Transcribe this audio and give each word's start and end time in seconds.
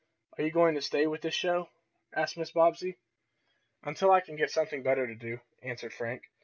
"Are 0.35 0.43
you 0.43 0.49
going 0.51 0.73
to 0.73 0.81
stay 0.81 1.05
with 1.05 1.21
this 1.21 1.35
show?" 1.35 1.69
asked 2.11 2.35
Mrs. 2.35 2.55
Bobbsey. 2.55 2.97
"Until 3.83 4.09
I 4.09 4.19
can 4.21 4.35
get 4.35 4.49
something 4.49 4.81
better 4.81 5.05
to 5.05 5.13
do," 5.13 5.41
answered 5.61 5.93
Frank. 5.93 6.23